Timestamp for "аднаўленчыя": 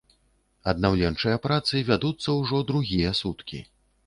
0.71-1.37